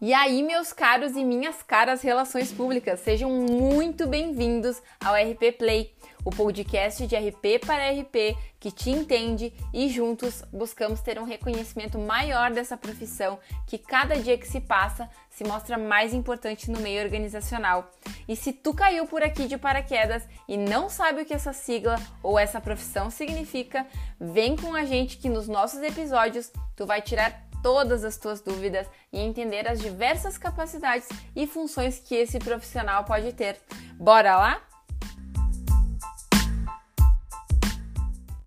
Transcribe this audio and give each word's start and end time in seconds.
E 0.00 0.12
aí, 0.12 0.42
meus 0.42 0.72
caros 0.72 1.12
e 1.12 1.24
minhas 1.24 1.62
caras 1.62 2.02
relações 2.02 2.52
públicas, 2.52 2.98
sejam 3.00 3.30
muito 3.30 4.08
bem-vindos 4.08 4.82
ao 5.02 5.14
RP 5.14 5.56
Play, 5.56 5.94
o 6.24 6.30
podcast 6.30 7.06
de 7.06 7.14
RP 7.16 7.64
para 7.64 7.90
RP 7.92 8.36
que 8.58 8.72
te 8.72 8.90
entende 8.90 9.54
e 9.72 9.88
juntos 9.88 10.42
buscamos 10.52 11.00
ter 11.00 11.18
um 11.18 11.24
reconhecimento 11.24 11.96
maior 11.96 12.50
dessa 12.50 12.76
profissão 12.76 13.38
que 13.68 13.78
cada 13.78 14.16
dia 14.16 14.36
que 14.36 14.48
se 14.48 14.60
passa 14.60 15.08
se 15.30 15.44
mostra 15.44 15.78
mais 15.78 16.12
importante 16.12 16.70
no 16.70 16.80
meio 16.80 17.02
organizacional. 17.04 17.88
E 18.26 18.34
se 18.34 18.52
tu 18.52 18.74
caiu 18.74 19.06
por 19.06 19.22
aqui 19.22 19.46
de 19.46 19.56
paraquedas 19.56 20.26
e 20.48 20.56
não 20.56 20.88
sabe 20.88 21.22
o 21.22 21.24
que 21.24 21.34
essa 21.34 21.52
sigla 21.52 21.96
ou 22.20 22.36
essa 22.36 22.60
profissão 22.60 23.10
significa, 23.10 23.86
vem 24.20 24.56
com 24.56 24.74
a 24.74 24.84
gente 24.84 25.18
que 25.18 25.28
nos 25.28 25.46
nossos 25.46 25.80
episódios 25.82 26.50
tu 26.74 26.84
vai 26.84 27.00
tirar 27.00 27.44
todas 27.64 28.04
as 28.04 28.18
tuas 28.18 28.42
dúvidas 28.42 28.86
e 29.10 29.18
entender 29.18 29.66
as 29.66 29.80
diversas 29.80 30.36
capacidades 30.36 31.08
e 31.34 31.46
funções 31.46 31.98
que 31.98 32.14
esse 32.14 32.38
profissional 32.38 33.04
pode 33.04 33.32
ter. 33.32 33.58
Bora 33.98 34.36
lá? 34.36 34.73